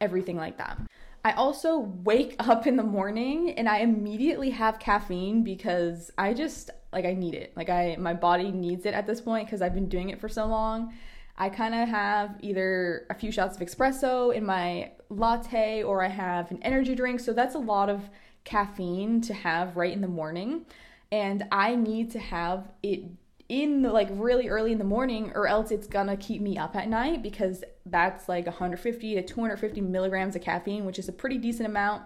everything 0.00 0.36
like 0.36 0.58
that. 0.58 0.78
I 1.24 1.32
also 1.32 1.78
wake 1.78 2.34
up 2.40 2.66
in 2.66 2.76
the 2.76 2.82
morning 2.82 3.52
and 3.52 3.68
I 3.68 3.78
immediately 3.78 4.50
have 4.50 4.78
caffeine 4.78 5.44
because 5.44 6.10
I 6.18 6.34
just 6.34 6.70
like 6.92 7.04
I 7.04 7.14
need 7.14 7.34
it. 7.34 7.52
Like 7.56 7.68
I 7.68 7.96
my 7.98 8.14
body 8.14 8.50
needs 8.50 8.84
it 8.84 8.94
at 8.94 9.06
this 9.06 9.20
point 9.20 9.46
because 9.46 9.62
I've 9.62 9.74
been 9.74 9.88
doing 9.88 10.10
it 10.10 10.20
for 10.20 10.28
so 10.28 10.46
long. 10.46 10.92
I 11.40 11.48
kind 11.50 11.72
of 11.72 11.88
have 11.88 12.36
either 12.40 13.06
a 13.10 13.14
few 13.14 13.30
shots 13.30 13.56
of 13.56 13.62
espresso 13.62 14.34
in 14.34 14.44
my 14.44 14.90
latte 15.08 15.84
or 15.84 16.02
I 16.02 16.08
have 16.08 16.50
an 16.50 16.60
energy 16.62 16.96
drink. 16.96 17.20
So 17.20 17.32
that's 17.32 17.54
a 17.54 17.60
lot 17.60 17.88
of 17.88 18.10
caffeine 18.48 19.20
to 19.20 19.34
have 19.34 19.76
right 19.76 19.92
in 19.92 20.00
the 20.00 20.08
morning 20.08 20.64
and 21.12 21.44
I 21.52 21.74
need 21.74 22.10
to 22.12 22.18
have 22.18 22.70
it 22.82 23.02
in 23.48 23.82
the, 23.82 23.92
like 23.92 24.08
really 24.12 24.48
early 24.48 24.72
in 24.72 24.78
the 24.78 24.84
morning 24.84 25.32
or 25.34 25.46
else 25.46 25.70
it's 25.70 25.86
gonna 25.86 26.16
keep 26.16 26.40
me 26.40 26.56
up 26.56 26.74
at 26.74 26.88
night 26.88 27.22
because 27.22 27.62
that's 27.84 28.26
like 28.26 28.46
150 28.46 29.14
to 29.14 29.22
250 29.22 29.80
milligrams 29.82 30.34
of 30.34 30.40
caffeine 30.40 30.86
which 30.86 30.98
is 30.98 31.10
a 31.10 31.12
pretty 31.12 31.36
decent 31.36 31.68
amount 31.68 32.04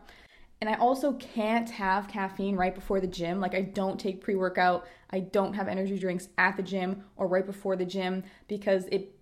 and 0.60 0.70
I 0.70 0.74
also 0.74 1.14
can't 1.14 1.68
have 1.70 2.06
caffeine 2.06 2.54
right 2.54 2.72
before 2.72 3.00
the 3.00 3.08
gym. 3.08 3.40
Like, 3.40 3.52
I 3.52 3.62
don't 3.62 3.98
take 3.98 4.20
pre 4.20 4.36
workout, 4.36 4.86
I 5.10 5.18
don't 5.18 5.54
have 5.54 5.66
energy 5.66 5.98
drinks 5.98 6.28
at 6.38 6.56
the 6.56 6.62
gym 6.62 7.02
or 7.16 7.26
right 7.26 7.44
before 7.44 7.74
the 7.74 7.84
gym 7.84 8.22
because 8.46 8.86
it 8.92 9.12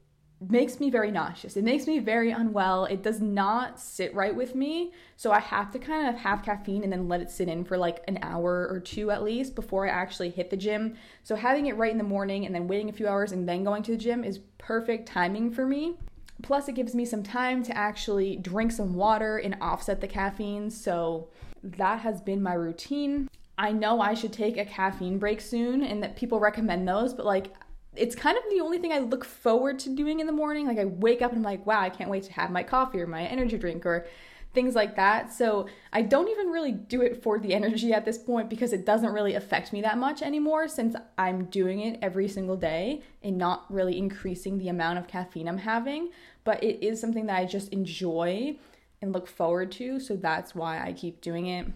makes 0.49 0.80
me 0.80 0.90
very 0.90 1.11
nauseous. 1.11 1.56
It 1.56 1.64
makes 1.64 1.87
me 1.87 1.99
very 1.99 2.30
unwell. 2.30 2.87
It 2.87 3.02
does 3.02 3.20
not 3.20 3.78
sit 3.78 4.14
right 4.14 4.35
with 4.35 4.54
me. 4.54 4.92
So 5.16 5.32
I 5.32 5.40
have 5.40 5.70
to 5.73 5.78
kind 5.78 6.09
of 6.09 6.14
have 6.16 6.42
caffeine 6.42 6.82
and 6.82 6.90
then 6.90 7.09
let 7.09 7.20
it 7.20 7.30
sit 7.30 7.49
in 7.49 7.64
for 7.64 7.76
like 7.76 8.02
an 8.09 8.18
hour 8.23 8.66
or 8.70 8.80
two 8.80 9.11
at 9.11 9.23
least 9.23 9.54
before 9.54 9.87
I 9.87 9.90
actually 9.90 10.30
hit 10.30 10.49
the 10.49 10.56
gym. 10.56 10.97
So 11.25 11.37
having 11.37 11.66
it 11.66 11.76
right 11.76 11.92
in 11.92 11.99
the 11.99 12.04
morning 12.04 12.47
and 12.47 12.54
then 12.54 12.68
waiting 12.68 12.88
a 12.88 12.92
few 12.92 13.06
hours 13.06 13.32
and 13.32 13.47
then 13.47 13.64
going 13.64 13.82
to 13.82 13.92
the 13.92 13.99
gym 13.99 14.25
is 14.25 14.40
perfect 14.56 15.06
timing 15.06 15.50
for 15.50 15.66
me. 15.66 15.97
Plus, 16.42 16.68
it 16.68 16.75
gives 16.75 16.94
me 16.94 17.04
some 17.04 17.23
time 17.23 17.62
to 17.64 17.76
actually 17.76 18.37
drink 18.37 18.73
some 18.73 18.94
water 18.94 19.37
and 19.37 19.56
offset 19.61 20.00
the 20.00 20.09
caffeine. 20.09 20.70
So 20.70 21.28
that 21.62 22.00
has 22.00 22.23
been 22.23 22.42
my 22.42 22.54
routine. 22.54 23.28
I 23.59 23.73
know 23.73 24.00
I 24.00 24.14
should 24.14 24.32
take 24.32 24.56
a 24.56 24.64
caffeine 24.64 25.18
break 25.18 25.42
soon 25.42 25.85
and 25.85 26.02
that 26.02 26.16
people 26.16 26.40
recommend 26.40 26.88
those, 26.88 27.12
but 27.12 27.26
like 27.26 27.52
it's 27.97 28.14
kind 28.14 28.37
of 28.37 28.44
the 28.50 28.61
only 28.61 28.78
thing 28.78 28.92
I 28.92 28.99
look 28.99 29.25
forward 29.25 29.78
to 29.80 29.90
doing 29.90 30.20
in 30.20 30.26
the 30.26 30.32
morning. 30.32 30.66
Like 30.66 30.78
I 30.78 30.85
wake 30.85 31.23
up 31.23 31.32
and 31.32 31.38
I'm 31.38 31.44
like, 31.44 31.66
wow, 31.66 31.80
I 31.80 31.90
can't 31.90 32.11
wait 32.11 32.25
to 32.25 32.32
have 32.32 32.50
my 32.50 32.62
coffee 32.62 33.00
or 33.00 33.06
my 33.06 33.25
energy 33.25 33.59
drink 33.59 33.85
or 33.85 34.06
things 34.52 34.75
like 34.75 34.97
that. 34.97 35.32
So 35.32 35.66
I 35.92 36.02
don't 36.02 36.28
even 36.28 36.49
really 36.49 36.73
do 36.73 37.02
it 37.02 37.23
for 37.23 37.38
the 37.38 37.54
energy 37.54 37.92
at 37.92 38.04
this 38.04 38.18
point 38.18 38.49
because 38.49 38.73
it 38.73 38.85
doesn't 38.85 39.12
really 39.12 39.35
affect 39.35 39.73
me 39.73 39.80
that 39.82 39.99
much 39.99 40.23
anymore 40.23 40.68
since 40.68 40.97
I'm 41.18 41.44
doing 41.47 41.80
it 41.80 41.99
every 42.02 42.28
single 42.28 42.56
day 42.56 43.02
and 43.23 43.38
not 43.38 43.73
really 43.73 43.97
increasing 43.97 44.59
the 44.59 44.68
amount 44.68 44.99
of 44.99 45.06
caffeine 45.06 45.49
I'm 45.49 45.59
having. 45.59 46.11
But 46.44 46.62
it 46.64 46.85
is 46.85 47.00
something 47.00 47.26
that 47.26 47.38
I 47.38 47.44
just 47.44 47.73
enjoy 47.73 48.56
and 49.02 49.12
look 49.12 49.28
forward 49.28 49.73
to. 49.73 50.00
So 50.00 50.16
that's 50.16 50.54
why 50.54 50.85
I 50.85 50.92
keep 50.92 51.20
doing 51.20 51.47
it. 51.47 51.66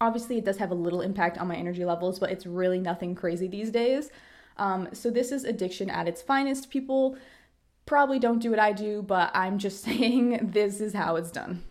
Obviously, 0.00 0.38
it 0.38 0.44
does 0.44 0.58
have 0.58 0.70
a 0.70 0.76
little 0.76 1.00
impact 1.00 1.38
on 1.38 1.48
my 1.48 1.56
energy 1.56 1.84
levels, 1.84 2.18
but 2.18 2.30
it's 2.30 2.46
really 2.46 2.78
nothing 2.78 3.14
crazy 3.14 3.48
these 3.48 3.70
days. 3.70 4.10
Um, 4.58 4.88
so 4.92 5.10
this 5.10 5.32
is 5.32 5.44
addiction 5.44 5.90
at 5.90 6.08
its 6.08 6.22
finest. 6.22 6.70
People 6.70 7.16
probably 7.86 8.18
don't 8.18 8.38
do 8.38 8.50
what 8.50 8.58
I 8.58 8.72
do, 8.72 9.02
but 9.02 9.30
I'm 9.34 9.58
just 9.58 9.82
saying 9.84 10.50
this 10.52 10.80
is 10.80 10.94
how 10.94 11.16
it's 11.16 11.30
done. 11.30 11.64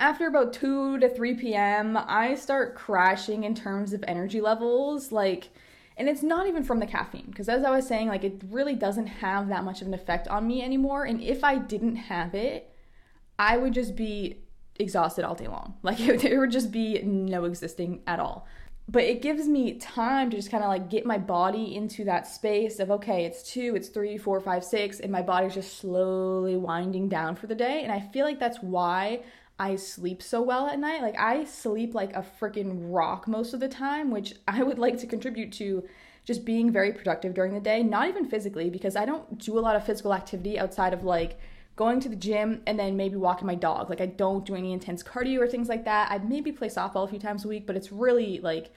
after 0.00 0.26
about 0.26 0.52
2 0.52 0.98
to 0.98 1.08
3 1.08 1.34
p.m., 1.34 1.96
I 1.96 2.34
start 2.34 2.74
crashing 2.74 3.44
in 3.44 3.54
terms 3.54 3.92
of 3.92 4.04
energy 4.08 4.40
levels. 4.40 5.12
Like, 5.12 5.50
and 5.96 6.08
it's 6.08 6.24
not 6.24 6.48
even 6.48 6.64
from 6.64 6.80
the 6.80 6.86
caffeine, 6.86 7.26
because 7.28 7.48
as 7.48 7.62
I 7.64 7.70
was 7.70 7.86
saying, 7.86 8.08
like, 8.08 8.24
it 8.24 8.42
really 8.50 8.74
doesn't 8.74 9.06
have 9.06 9.48
that 9.48 9.62
much 9.62 9.80
of 9.80 9.86
an 9.86 9.94
effect 9.94 10.26
on 10.26 10.46
me 10.48 10.60
anymore. 10.62 11.04
And 11.04 11.22
if 11.22 11.44
I 11.44 11.56
didn't 11.56 11.96
have 11.96 12.34
it, 12.34 12.74
I 13.38 13.56
would 13.56 13.74
just 13.74 13.94
be 13.94 14.38
exhausted 14.78 15.24
all 15.24 15.36
day 15.36 15.46
long. 15.46 15.74
Like, 15.82 16.00
it, 16.00 16.36
would 16.38 16.50
just 16.50 16.72
be 16.72 17.00
no 17.02 17.44
existing 17.44 18.02
at 18.06 18.18
all 18.18 18.48
but 18.88 19.04
it 19.04 19.22
gives 19.22 19.46
me 19.46 19.74
time 19.74 20.30
to 20.30 20.36
just 20.36 20.50
kind 20.50 20.64
of 20.64 20.68
like 20.68 20.90
get 20.90 21.06
my 21.06 21.18
body 21.18 21.74
into 21.74 22.04
that 22.04 22.26
space 22.26 22.80
of 22.80 22.90
okay 22.90 23.24
it's 23.24 23.42
two 23.42 23.74
it's 23.76 23.88
three 23.88 24.18
four 24.18 24.40
five 24.40 24.64
six 24.64 25.00
and 25.00 25.12
my 25.12 25.22
body's 25.22 25.54
just 25.54 25.78
slowly 25.78 26.56
winding 26.56 27.08
down 27.08 27.36
for 27.36 27.46
the 27.46 27.54
day. 27.54 27.82
And 27.82 27.92
i 27.92 28.00
feel 28.00 28.24
like 28.24 28.40
that's 28.40 28.58
why 28.58 29.22
i 29.58 29.76
sleep 29.76 30.22
so 30.22 30.42
well 30.42 30.66
at 30.66 30.78
night. 30.78 31.02
Like 31.02 31.18
i 31.18 31.44
sleep 31.44 31.94
like 31.94 32.14
a 32.14 32.26
freaking 32.40 32.92
rock 32.92 33.28
most 33.28 33.54
of 33.54 33.60
the 33.60 33.68
time 33.68 34.10
which 34.10 34.34
i 34.48 34.62
would 34.62 34.78
like 34.78 34.98
to 34.98 35.06
contribute 35.06 35.52
to 35.52 35.84
just 36.24 36.44
being 36.44 36.70
very 36.70 36.92
productive 36.92 37.34
during 37.34 37.52
the 37.52 37.60
day 37.60 37.82
not 37.82 38.08
even 38.08 38.24
physically 38.24 38.70
because 38.70 38.94
i 38.96 39.04
don't 39.04 39.38
do 39.38 39.58
a 39.58 39.60
lot 39.60 39.74
of 39.74 39.84
physical 39.84 40.14
activity 40.14 40.58
outside 40.58 40.92
of 40.92 41.02
like 41.02 41.38
going 41.76 42.00
to 42.00 42.08
the 42.08 42.16
gym 42.16 42.62
and 42.66 42.78
then 42.78 42.96
maybe 42.96 43.16
walking 43.16 43.46
my 43.46 43.54
dog. 43.54 43.88
Like 43.88 44.00
I 44.00 44.06
don't 44.06 44.44
do 44.44 44.54
any 44.54 44.72
intense 44.72 45.02
cardio 45.02 45.40
or 45.40 45.48
things 45.48 45.68
like 45.68 45.84
that. 45.84 46.10
I 46.10 46.18
maybe 46.18 46.52
play 46.52 46.68
softball 46.68 47.04
a 47.04 47.08
few 47.08 47.18
times 47.18 47.44
a 47.44 47.48
week, 47.48 47.66
but 47.66 47.76
it's 47.76 47.90
really 47.90 48.40
like 48.40 48.72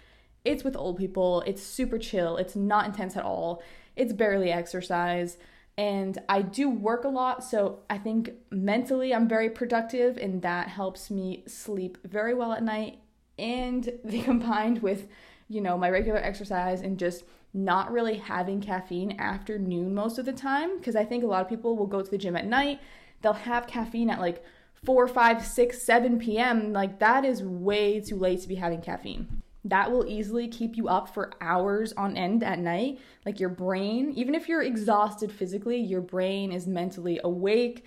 it's 0.45 0.63
with 0.63 0.77
old 0.77 0.97
people. 0.97 1.41
It's 1.45 1.61
super 1.61 1.97
chill. 1.97 2.37
It's 2.37 2.55
not 2.55 2.85
intense 2.85 3.17
at 3.17 3.25
all. 3.25 3.61
It's 3.95 4.13
barely 4.13 4.51
exercise. 4.51 5.37
And 5.77 6.17
I 6.29 6.41
do 6.41 6.69
work 6.69 7.03
a 7.03 7.09
lot, 7.09 7.43
so 7.43 7.79
I 7.89 7.97
think 7.97 8.31
mentally 8.49 9.13
I'm 9.13 9.27
very 9.27 9.49
productive, 9.49 10.15
and 10.15 10.41
that 10.41 10.69
helps 10.69 11.11
me 11.11 11.43
sleep 11.47 11.97
very 12.05 12.33
well 12.33 12.53
at 12.53 12.63
night. 12.63 12.99
And 13.37 13.91
the 14.05 14.21
combined 14.21 14.81
with, 14.81 15.09
you 15.49 15.59
know, 15.59 15.77
my 15.77 15.89
regular 15.89 16.19
exercise 16.19 16.81
and 16.81 16.97
just 16.97 17.25
not 17.55 17.91
really 17.91 18.17
having 18.17 18.59
caffeine 18.59 19.13
after 19.13 19.57
noon 19.57 19.95
most 19.95 20.17
of 20.17 20.25
the 20.25 20.33
time 20.33 20.77
because 20.77 20.95
I 20.95 21.05
think 21.05 21.23
a 21.23 21.27
lot 21.27 21.41
of 21.41 21.47
people 21.47 21.77
will 21.77 21.87
go 21.87 22.01
to 22.01 22.11
the 22.11 22.17
gym 22.17 22.35
at 22.35 22.45
night, 22.45 22.81
they'll 23.21 23.33
have 23.33 23.65
caffeine 23.65 24.09
at 24.09 24.19
like 24.19 24.43
4, 24.83 25.07
5, 25.07 25.45
6, 25.45 25.81
7 25.81 26.19
p.m. 26.19 26.73
Like 26.73 26.99
that 26.99 27.23
is 27.23 27.41
way 27.41 28.01
too 28.01 28.17
late 28.17 28.41
to 28.41 28.47
be 28.47 28.55
having 28.55 28.81
caffeine. 28.81 29.41
That 29.63 29.89
will 29.89 30.05
easily 30.05 30.47
keep 30.47 30.75
you 30.75 30.89
up 30.89 31.11
for 31.11 31.31
hours 31.41 31.93
on 31.93 32.17
end 32.17 32.43
at 32.43 32.59
night. 32.59 32.99
Like 33.25 33.39
your 33.39 33.49
brain, 33.49 34.11
even 34.15 34.35
if 34.35 34.47
you're 34.47 34.61
exhausted 34.61 35.31
physically, 35.31 35.77
your 35.77 36.01
brain 36.01 36.51
is 36.51 36.67
mentally 36.67 37.19
awake 37.23 37.85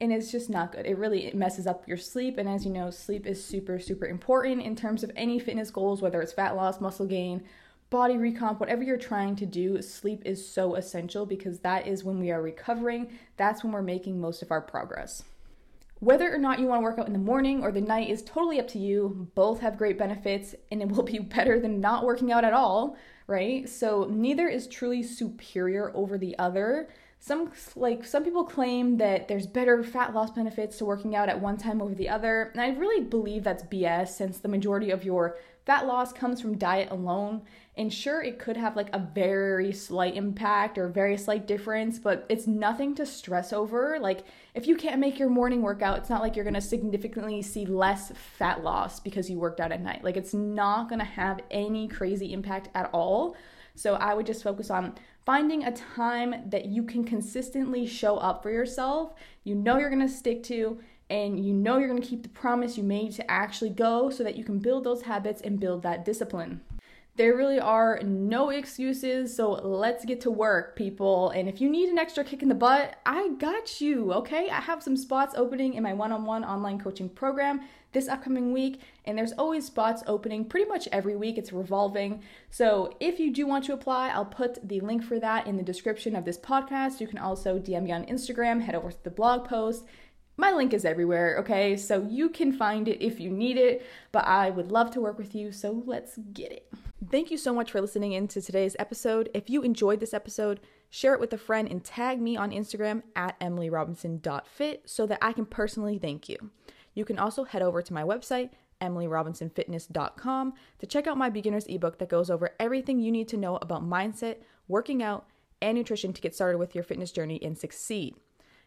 and 0.00 0.12
it's 0.12 0.32
just 0.32 0.50
not 0.50 0.72
good. 0.72 0.86
It 0.86 0.98
really 0.98 1.26
it 1.26 1.36
messes 1.36 1.66
up 1.66 1.86
your 1.86 1.96
sleep. 1.96 2.36
And 2.36 2.48
as 2.48 2.66
you 2.66 2.72
know, 2.72 2.90
sleep 2.90 3.26
is 3.26 3.42
super, 3.42 3.78
super 3.78 4.06
important 4.06 4.62
in 4.62 4.74
terms 4.74 5.04
of 5.04 5.12
any 5.14 5.38
fitness 5.38 5.70
goals, 5.70 6.02
whether 6.02 6.20
it's 6.20 6.32
fat 6.32 6.56
loss, 6.56 6.80
muscle 6.80 7.06
gain, 7.06 7.44
body 7.94 8.14
recomp, 8.16 8.58
whatever 8.58 8.82
you're 8.82 8.96
trying 8.96 9.36
to 9.36 9.46
do, 9.46 9.80
sleep 9.80 10.20
is 10.24 10.44
so 10.44 10.74
essential 10.74 11.24
because 11.24 11.60
that 11.60 11.86
is 11.86 12.02
when 12.02 12.18
we 12.18 12.32
are 12.32 12.42
recovering. 12.42 13.08
That's 13.36 13.62
when 13.62 13.72
we're 13.72 13.82
making 13.82 14.20
most 14.20 14.42
of 14.42 14.50
our 14.50 14.60
progress. 14.60 15.22
Whether 16.00 16.34
or 16.34 16.38
not 16.38 16.58
you 16.58 16.66
want 16.66 16.80
to 16.80 16.82
work 16.82 16.98
out 16.98 17.06
in 17.06 17.12
the 17.12 17.20
morning 17.20 17.62
or 17.62 17.70
the 17.70 17.80
night 17.80 18.10
is 18.10 18.20
totally 18.22 18.58
up 18.58 18.66
to 18.70 18.80
you. 18.80 19.28
Both 19.36 19.60
have 19.60 19.78
great 19.78 19.96
benefits 19.96 20.56
and 20.72 20.82
it 20.82 20.88
will 20.88 21.04
be 21.04 21.18
better 21.36 21.60
than 21.60 21.80
not 21.80 22.04
working 22.04 22.32
out 22.32 22.44
at 22.44 22.52
all, 22.52 22.96
right? 23.28 23.68
So 23.68 24.08
neither 24.10 24.48
is 24.48 24.66
truly 24.66 25.04
superior 25.04 25.92
over 25.94 26.18
the 26.18 26.36
other. 26.36 26.88
Some 27.20 27.52
like 27.76 28.04
some 28.04 28.24
people 28.24 28.44
claim 28.44 28.96
that 28.98 29.28
there's 29.28 29.46
better 29.46 29.84
fat 29.84 30.12
loss 30.12 30.32
benefits 30.32 30.78
to 30.78 30.84
working 30.84 31.14
out 31.14 31.28
at 31.28 31.40
one 31.40 31.56
time 31.56 31.80
over 31.80 31.94
the 31.94 32.10
other, 32.10 32.50
and 32.52 32.60
I 32.60 32.68
really 32.78 33.02
believe 33.02 33.44
that's 33.44 33.62
BS 33.62 34.08
since 34.08 34.36
the 34.36 34.48
majority 34.48 34.90
of 34.90 35.04
your 35.04 35.38
fat 35.64 35.86
loss 35.86 36.12
comes 36.12 36.40
from 36.40 36.58
diet 36.58 36.90
alone 36.90 37.42
and 37.76 37.92
sure, 37.92 38.22
it 38.22 38.38
could 38.38 38.56
have 38.56 38.76
like 38.76 38.88
a 38.92 39.00
very 39.00 39.72
slight 39.72 40.14
impact 40.14 40.78
or 40.78 40.88
very 40.88 41.16
slight 41.16 41.46
difference, 41.46 41.98
but 41.98 42.24
it's 42.28 42.46
nothing 42.46 42.94
to 42.94 43.04
stress 43.04 43.52
over. 43.52 43.98
Like, 44.00 44.24
if 44.54 44.68
you 44.68 44.76
can't 44.76 45.00
make 45.00 45.18
your 45.18 45.28
morning 45.28 45.60
workout, 45.60 45.98
it's 45.98 46.08
not 46.08 46.22
like 46.22 46.36
you're 46.36 46.44
gonna 46.44 46.60
significantly 46.60 47.42
see 47.42 47.66
less 47.66 48.12
fat 48.38 48.62
loss 48.62 49.00
because 49.00 49.28
you 49.28 49.40
worked 49.40 49.60
out 49.60 49.72
at 49.72 49.82
night. 49.82 50.04
Like, 50.04 50.16
it's 50.16 50.32
not 50.34 50.88
gonna 50.88 51.04
have 51.04 51.40
any 51.50 51.88
crazy 51.88 52.32
impact 52.32 52.68
at 52.76 52.90
all. 52.92 53.36
So, 53.74 53.94
I 53.94 54.14
would 54.14 54.26
just 54.26 54.44
focus 54.44 54.70
on 54.70 54.94
finding 55.26 55.64
a 55.64 55.72
time 55.72 56.48
that 56.50 56.66
you 56.66 56.84
can 56.84 57.02
consistently 57.02 57.86
show 57.86 58.18
up 58.18 58.40
for 58.42 58.52
yourself, 58.52 59.14
you 59.42 59.56
know 59.56 59.78
you're 59.78 59.90
gonna 59.90 60.08
stick 60.08 60.44
to, 60.44 60.78
and 61.10 61.44
you 61.44 61.52
know 61.52 61.78
you're 61.78 61.88
gonna 61.88 62.00
keep 62.00 62.22
the 62.22 62.28
promise 62.28 62.78
you 62.78 62.84
made 62.84 63.12
to 63.12 63.28
actually 63.28 63.70
go 63.70 64.10
so 64.10 64.22
that 64.22 64.36
you 64.36 64.44
can 64.44 64.60
build 64.60 64.84
those 64.84 65.02
habits 65.02 65.40
and 65.42 65.58
build 65.58 65.82
that 65.82 66.04
discipline. 66.04 66.60
There 67.16 67.36
really 67.36 67.60
are 67.60 68.00
no 68.02 68.50
excuses, 68.50 69.36
so 69.36 69.52
let's 69.52 70.04
get 70.04 70.20
to 70.22 70.32
work, 70.32 70.74
people. 70.74 71.30
And 71.30 71.48
if 71.48 71.60
you 71.60 71.70
need 71.70 71.88
an 71.88 71.96
extra 71.96 72.24
kick 72.24 72.42
in 72.42 72.48
the 72.48 72.56
butt, 72.56 72.96
I 73.06 73.28
got 73.38 73.80
you, 73.80 74.12
okay? 74.14 74.50
I 74.50 74.60
have 74.60 74.82
some 74.82 74.96
spots 74.96 75.36
opening 75.36 75.74
in 75.74 75.84
my 75.84 75.92
one 75.92 76.10
on 76.10 76.24
one 76.24 76.44
online 76.44 76.80
coaching 76.80 77.08
program 77.08 77.60
this 77.92 78.08
upcoming 78.08 78.52
week, 78.52 78.80
and 79.04 79.16
there's 79.16 79.30
always 79.30 79.64
spots 79.64 80.02
opening 80.08 80.44
pretty 80.44 80.68
much 80.68 80.88
every 80.90 81.14
week. 81.14 81.38
It's 81.38 81.52
revolving. 81.52 82.20
So 82.50 82.96
if 82.98 83.20
you 83.20 83.32
do 83.32 83.46
want 83.46 83.64
to 83.66 83.74
apply, 83.74 84.08
I'll 84.08 84.24
put 84.24 84.66
the 84.66 84.80
link 84.80 85.04
for 85.04 85.20
that 85.20 85.46
in 85.46 85.56
the 85.56 85.62
description 85.62 86.16
of 86.16 86.24
this 86.24 86.38
podcast. 86.38 87.00
You 87.00 87.06
can 87.06 87.18
also 87.18 87.60
DM 87.60 87.84
me 87.84 87.92
on 87.92 88.06
Instagram, 88.06 88.62
head 88.62 88.74
over 88.74 88.90
to 88.90 89.04
the 89.04 89.10
blog 89.10 89.48
post 89.48 89.84
my 90.36 90.50
link 90.50 90.74
is 90.74 90.84
everywhere, 90.84 91.36
okay? 91.38 91.76
So 91.76 92.02
you 92.10 92.28
can 92.28 92.52
find 92.52 92.88
it 92.88 93.00
if 93.00 93.20
you 93.20 93.30
need 93.30 93.56
it, 93.56 93.86
but 94.10 94.26
I 94.26 94.50
would 94.50 94.72
love 94.72 94.90
to 94.92 95.00
work 95.00 95.16
with 95.16 95.32
you, 95.32 95.52
so 95.52 95.84
let's 95.86 96.18
get 96.32 96.50
it. 96.50 96.68
Thank 97.10 97.30
you 97.30 97.36
so 97.36 97.52
much 97.52 97.70
for 97.70 97.80
listening 97.80 98.12
in 98.12 98.28
to 98.28 98.40
today's 98.40 98.76
episode. 98.78 99.28
If 99.34 99.50
you 99.50 99.62
enjoyed 99.62 100.00
this 100.00 100.14
episode, 100.14 100.60
share 100.90 101.12
it 101.14 101.20
with 101.20 101.32
a 101.32 101.38
friend 101.38 101.68
and 101.68 101.82
tag 101.84 102.20
me 102.20 102.36
on 102.36 102.50
Instagram 102.50 103.02
at 103.16 103.38
emilyrobinson.fit 103.40 104.82
so 104.84 105.06
that 105.06 105.18
I 105.20 105.32
can 105.32 105.46
personally 105.46 105.98
thank 105.98 106.28
you. 106.28 106.36
You 106.94 107.04
can 107.04 107.18
also 107.18 107.44
head 107.44 107.62
over 107.62 107.82
to 107.82 107.92
my 107.92 108.02
website, 108.02 108.50
emilyrobinsonfitness.com, 108.80 110.54
to 110.78 110.86
check 110.86 111.06
out 111.06 111.18
my 111.18 111.30
beginner's 111.30 111.66
ebook 111.66 111.98
that 111.98 112.08
goes 112.08 112.30
over 112.30 112.50
everything 112.60 113.00
you 113.00 113.10
need 113.10 113.28
to 113.28 113.36
know 113.36 113.56
about 113.56 113.82
mindset, 113.82 114.36
working 114.68 115.02
out, 115.02 115.26
and 115.60 115.76
nutrition 115.76 116.12
to 116.12 116.20
get 116.20 116.34
started 116.34 116.58
with 116.58 116.74
your 116.74 116.84
fitness 116.84 117.10
journey 117.10 117.42
and 117.42 117.58
succeed. 117.58 118.14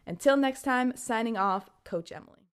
Until 0.06 0.36
next 0.36 0.62
time, 0.62 0.96
signing 0.96 1.36
off, 1.36 1.70
Coach 1.84 2.12
Emily. 2.12 2.47